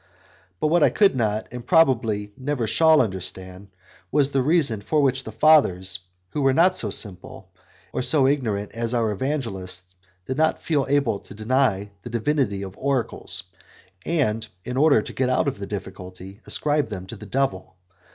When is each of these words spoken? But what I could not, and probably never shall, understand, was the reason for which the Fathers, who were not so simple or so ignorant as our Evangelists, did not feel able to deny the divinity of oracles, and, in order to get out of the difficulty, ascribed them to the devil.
But 0.59 0.69
what 0.69 0.81
I 0.81 0.89
could 0.89 1.15
not, 1.15 1.45
and 1.51 1.63
probably 1.63 2.33
never 2.35 2.65
shall, 2.65 3.01
understand, 3.01 3.67
was 4.11 4.31
the 4.31 4.41
reason 4.41 4.81
for 4.81 4.99
which 4.99 5.25
the 5.25 5.31
Fathers, 5.31 5.99
who 6.29 6.41
were 6.41 6.55
not 6.55 6.75
so 6.75 6.89
simple 6.89 7.51
or 7.93 8.01
so 8.01 8.25
ignorant 8.25 8.71
as 8.71 8.95
our 8.95 9.11
Evangelists, 9.11 9.93
did 10.25 10.37
not 10.37 10.59
feel 10.59 10.87
able 10.89 11.19
to 11.19 11.35
deny 11.35 11.91
the 12.01 12.09
divinity 12.09 12.63
of 12.63 12.75
oracles, 12.79 13.43
and, 14.03 14.47
in 14.65 14.75
order 14.75 15.03
to 15.03 15.13
get 15.13 15.29
out 15.29 15.47
of 15.47 15.59
the 15.59 15.67
difficulty, 15.67 16.41
ascribed 16.47 16.89
them 16.89 17.05
to 17.05 17.15
the 17.15 17.27
devil. 17.27 17.75